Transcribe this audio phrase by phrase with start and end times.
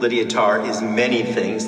[0.00, 1.66] Lydia Tár is many things.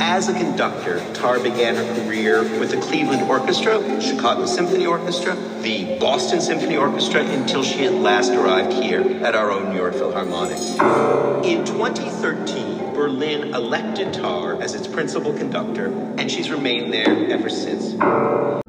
[0.00, 5.98] As a conductor, Tár began her career with the Cleveland Orchestra, Chicago Symphony Orchestra, the
[5.98, 10.58] Boston Symphony Orchestra, until she at last arrived here at our own New York Philharmonic.
[11.44, 15.86] In 2013, Berlin elected Tár as its principal conductor,
[16.16, 18.63] and she's remained there ever since.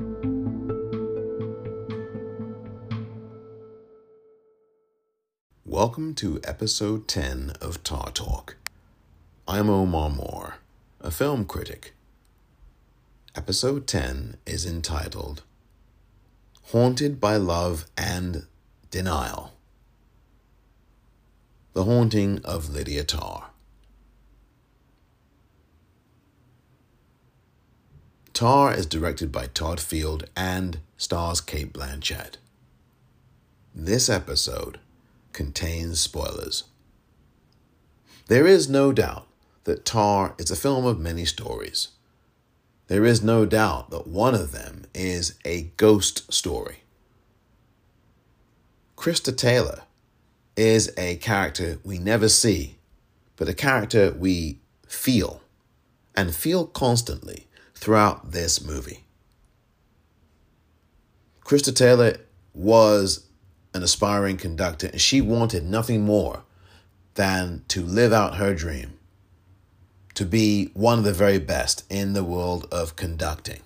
[5.95, 8.57] Welcome to episode 10 of Tár Talk.
[9.47, 10.55] I'm Omar Moore,
[10.99, 11.93] a film critic.
[13.33, 15.43] Episode 10 is entitled
[16.73, 18.45] Haunted by Love and
[18.91, 19.53] Denial
[21.71, 23.45] The Haunting of Lydia Tár.
[28.33, 32.35] Tár is directed by Todd Field and stars Cate Blanchett.
[33.73, 34.79] This episode
[35.35, 36.63] contains spoilers.
[38.27, 39.27] There is no doubt
[39.65, 41.89] that Tár is a film of many stories.
[42.87, 46.83] There is no doubt that one of them is a ghost story.
[48.95, 49.81] Krista Taylor
[50.55, 52.77] is a character we never see,
[53.35, 55.41] but a character we feel,
[56.15, 59.03] and feel constantly throughout this movie.
[61.43, 62.17] Krista Taylor
[62.53, 63.25] was
[63.75, 66.43] an aspiring conductor, and she wanted nothing more
[67.15, 68.97] than to live out her dream,
[70.13, 73.59] to be one of the very best in the world of conducting.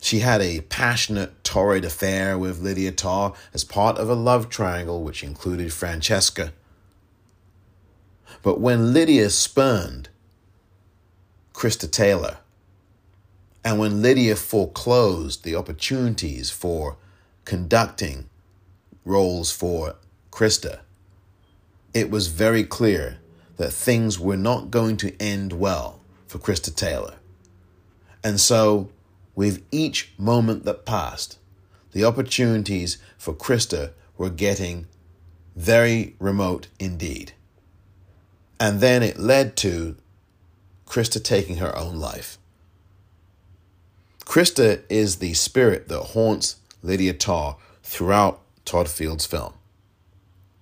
[0.00, 5.02] She had a passionate, torrid affair with Lydia Tár as part of a love triangle
[5.02, 6.52] which included Francesca.
[8.42, 10.08] But when Lydia spurned
[11.52, 12.38] Krista Taylor,
[13.62, 16.96] and when Lydia foreclosed the opportunities for
[17.44, 18.28] conducting
[19.04, 19.96] roles for
[20.30, 20.80] Krista,
[21.92, 23.18] it was very clear
[23.56, 27.14] that things were not going to end well for Krista Taylor.
[28.22, 28.90] And so,
[29.34, 31.38] with each moment that passed,
[31.92, 34.86] the opportunities for Krista were getting
[35.54, 37.32] very remote indeed.
[38.58, 39.96] And then it led to
[40.86, 42.38] Krista taking her own life.
[44.24, 49.54] Krista is the spirit that haunts Lydia Tár throughout Todd Field's film.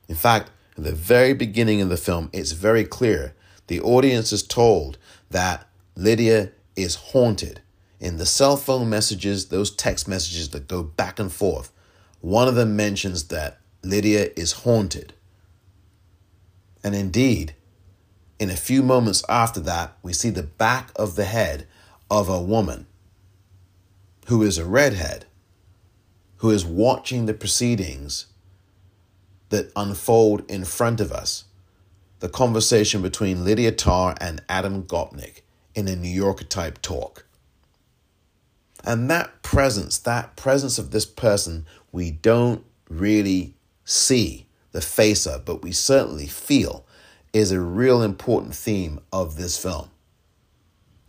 [0.08, 3.34] In fact, at the very beginning of the film, it's very clear
[3.66, 4.98] the audience is told
[5.30, 5.66] that
[5.96, 7.60] Lydia is haunted.
[8.00, 11.72] In the cell phone messages, those text messages that go back and forth,
[12.20, 15.12] one of them mentions that Lydia is haunted.
[16.84, 17.54] And indeed,
[18.38, 21.66] in a few moments after that, we see the back of the head
[22.10, 22.86] of a woman
[24.26, 25.26] who is a redhead
[26.42, 28.26] who is watching the proceedings
[29.50, 31.44] that unfold in front of us.
[32.18, 35.42] The conversation between Lydia Tár and Adam Gopnik
[35.76, 37.26] in a New Yorker type talk.
[38.82, 43.54] And that presence, that presence of this person, we don't really
[43.84, 46.84] see the face of, but we certainly feel
[47.32, 49.90] is a real important theme of this film.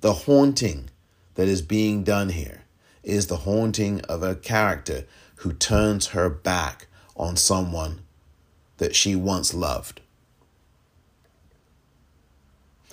[0.02, 0.92] The haunting
[1.34, 2.66] that is being done here
[3.02, 5.06] is the haunting of a character
[5.44, 6.88] who turns her back
[7.18, 8.00] on someone
[8.78, 10.00] that she once loved.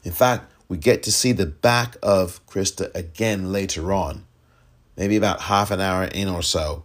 [0.03, 4.25] In fact, we get to see the back of Krista again later on,
[4.97, 6.85] maybe about half an hour in or so,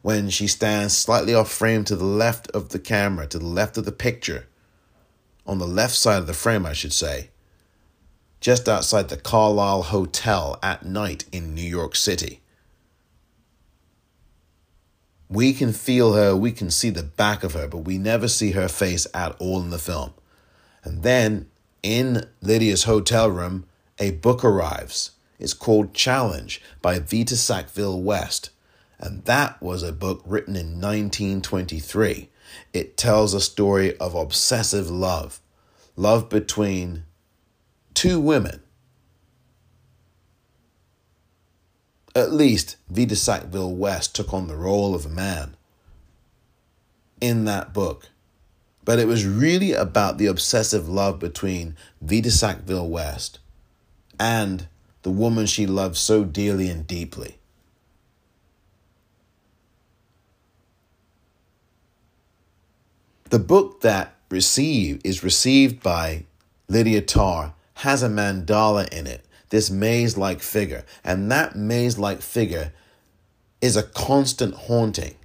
[0.00, 3.76] when she stands slightly off frame to the left of the camera, to the left
[3.76, 4.46] of the picture,
[5.46, 7.30] on the left side of the frame, I should say,
[8.40, 12.40] just outside the Carlyle Hotel at night in New York City.
[15.28, 18.52] We can feel her, we can see the back of her, but we never see
[18.52, 20.14] her face at all in the film.
[20.84, 21.48] And then
[21.82, 23.66] in Lydia's hotel room,
[23.98, 25.12] a book arrives.
[25.38, 28.50] It's called Challenge by Vita Sackville West.
[28.98, 32.30] And that was a book written in 1923.
[32.72, 35.40] It tells a story of obsessive love,
[35.96, 37.04] love between
[37.94, 38.62] two women
[42.16, 45.54] At least Vita Sackville West took on the role of a man
[47.20, 48.08] in that book.
[48.86, 53.38] But it was really about the obsessive love between Vita Sackville West
[54.18, 54.66] and
[55.02, 57.36] the woman she loved so dearly and deeply.
[63.28, 66.24] The book that receive is received by
[66.66, 70.84] Lydia Tár has a mandala in it this maze like figure.
[71.04, 72.72] And that maze like figure
[73.60, 75.16] is a constant haunting.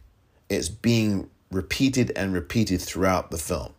[0.49, 3.73] It's being repeated and repeated throughout the film.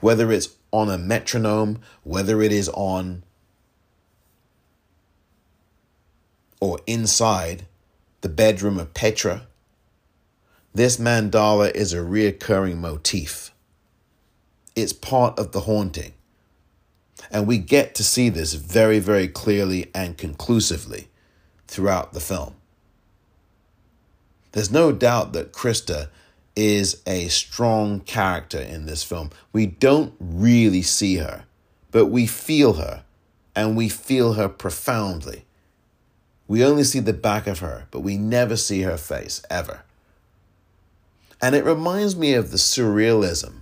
[0.00, 3.24] Whether it's on a metronome, whether it is on
[6.60, 7.66] or inside
[8.20, 9.46] the bedroom of Petra,
[10.74, 13.52] this mandala is a reoccurring motif.
[14.76, 16.12] It's part of the haunting.
[17.30, 21.08] And we get to see this very, very clearly and conclusively
[21.66, 22.54] throughout the film.
[24.52, 26.08] There's no doubt that Krista
[26.56, 29.30] is a strong character in this film.
[29.52, 31.44] We don't really see her,
[31.90, 33.04] but we feel her,
[33.54, 35.44] and we feel her profoundly.
[36.48, 39.82] We only see the back of her, but we never see her face, ever.
[41.40, 43.60] And it reminds me of the surrealism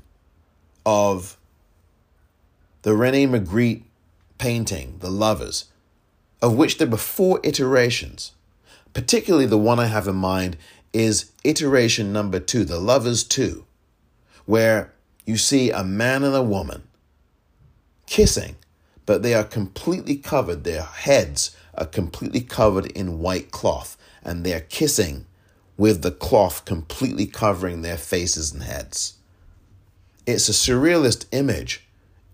[0.87, 1.37] of
[2.87, 3.83] the Rene Magritte
[4.39, 5.65] painting, The Lovers,
[6.41, 8.31] of which there were four iterations.
[8.93, 10.57] Particularly the one I have in mind
[10.93, 13.65] is iteration number two, The Lovers 2,
[14.45, 14.93] where
[15.25, 16.85] you see a man and a woman
[18.07, 18.55] kissing,
[19.05, 24.61] but they are completely covered, their heads are completely covered in white cloth, and they're
[24.61, 25.27] kissing
[25.77, 29.15] with the cloth completely covering their faces and heads.
[30.25, 31.86] It's a surrealist image.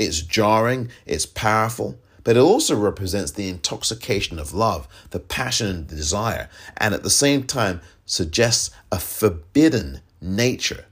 [0.05, 5.87] It's jarring, it's powerful, but it also represents the intoxication of love, the passion and
[5.87, 10.87] desire, and at the same time suggests a forbidden nature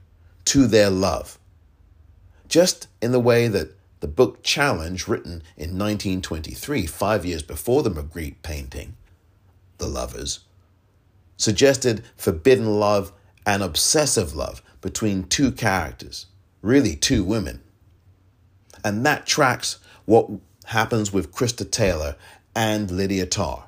[0.45, 1.39] to their love.
[2.47, 7.91] Just in the way that the book Challenge, written in 1923, five years before the
[7.91, 8.97] Magritte painting,
[9.77, 10.39] The Lovers,
[11.37, 13.11] suggested forbidden love
[13.45, 16.25] and obsessive love between two characters,
[16.61, 17.61] really two women.
[18.83, 20.29] And that tracks what
[20.65, 22.15] happens with Krista Taylor
[22.55, 23.63] and Lydia Tár.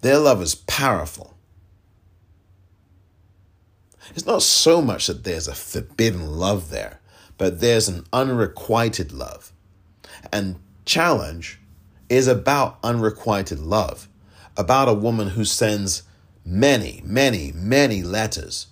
[0.00, 1.34] Their love is powerful.
[4.14, 7.00] It's not so much that there's a forbidden love there,
[7.38, 9.52] but there's an unrequited love.
[10.32, 11.58] And challenge
[12.08, 14.08] is about unrequited love,
[14.56, 16.02] about a woman who sends
[16.44, 18.66] many, many, many letters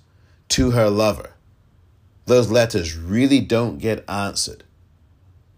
[0.48, 1.30] to her lover.
[2.26, 4.64] Those letters really don't get answered.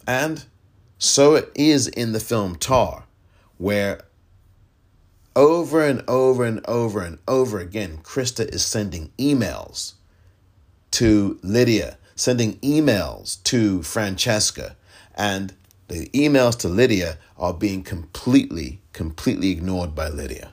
[0.07, 0.45] And
[0.99, 3.05] so it is in the film Tár,
[3.59, 4.03] where
[5.37, 9.95] over and over and over and over again, Krista is sending emails
[10.93, 14.77] to Lydia, sending emails to Francesca,
[15.15, 15.55] and
[15.89, 20.53] the emails to Lydia are being completely, completely ignored by Lydia.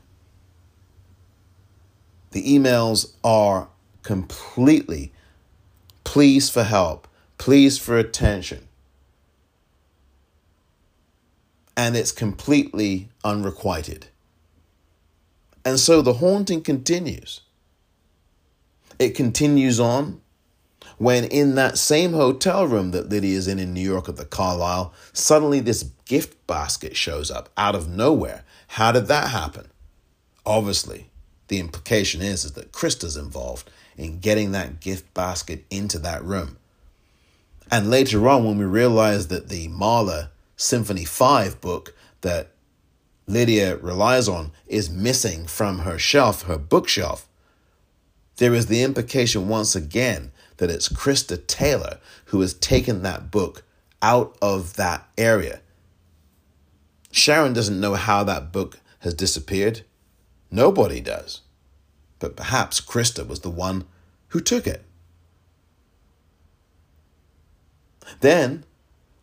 [2.32, 3.70] The emails are
[4.04, 5.14] completely
[6.04, 7.08] pleas for help,
[7.38, 8.68] pleas for attention.
[11.78, 14.08] And it's completely unrequited.
[15.64, 17.42] And so the haunting continues.
[19.00, 20.22] It continues on
[20.98, 24.26] when, in that same hotel room that Lydia is in in New York at the
[24.26, 28.44] Carlyle, suddenly this gift basket shows up out of nowhere.
[28.68, 29.68] How did that happen?
[30.46, 31.11] Obviously,
[31.52, 36.58] the implication is, is that Krista's involved in getting that gift basket into that room.
[37.70, 42.52] And later on, when we realize that the Mahler Symphony 5 book that
[43.28, 47.28] Lydia relies on is missing from her shelf, her bookshelf,
[48.38, 53.64] there is the implication once again that it's Krista Taylor who has taken that book
[54.02, 55.60] out of that area.
[57.12, 59.82] Sharon doesn't know how that book has disappeared.
[60.52, 61.42] Nobody does.
[62.20, 63.86] But perhaps Krista was the one
[64.28, 64.84] who took it.
[68.20, 68.66] Then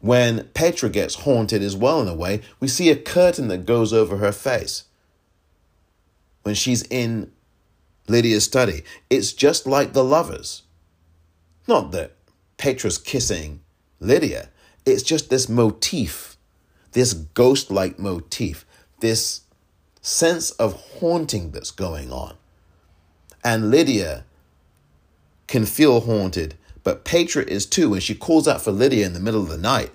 [0.00, 3.92] when Petra gets haunted as well, in a way, we see a curtain that goes
[3.92, 4.84] over her face.
[6.42, 7.32] When she's in
[8.06, 10.62] Lydia's study, it's just like the lovers.
[11.66, 12.16] Not that
[12.56, 13.60] Petra's kissing
[14.00, 14.48] Lydia,
[14.86, 16.36] it's just this motif,
[16.92, 18.64] this ghost like motif,
[19.00, 19.42] this
[20.08, 22.34] sense of haunting that's going on.
[23.44, 24.24] And Lydia
[25.46, 26.56] can feel haunted
[26.88, 29.58] but Petra is too, and she calls out for Lydia in the middle of the
[29.58, 29.90] night.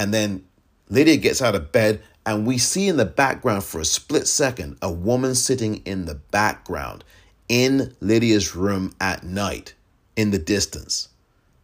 [0.00, 0.44] And then
[0.88, 4.76] Lydia gets out of bed, and we see in the background for a split second
[4.82, 7.04] a woman sitting in the background
[7.48, 9.74] in Lydia's room at night
[10.16, 11.08] in the distance.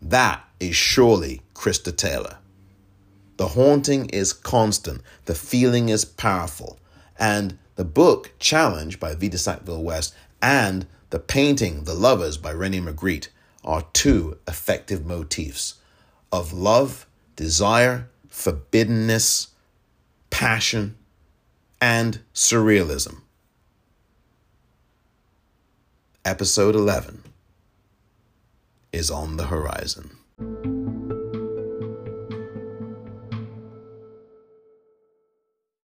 [0.00, 2.38] That is surely Krista Taylor.
[3.38, 6.78] The haunting is constant, the feeling is powerful,
[7.18, 12.78] and the book Challenge by Vita Sackville West and the painting The Lovers by Rene
[12.80, 13.28] Magritte
[13.64, 15.76] are two effective motifs
[16.30, 17.06] of love,
[17.36, 19.46] desire, forbiddenness,
[20.28, 20.98] passion,
[21.80, 23.22] and surrealism.
[26.22, 27.22] episode 11
[28.92, 30.18] is on the horizon.